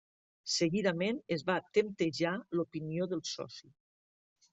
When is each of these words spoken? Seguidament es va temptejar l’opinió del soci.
Seguidament 0.51 1.19
es 1.35 1.43
va 1.49 1.57
temptejar 1.77 2.31
l’opinió 2.61 3.09
del 3.13 3.23
soci. 3.33 3.71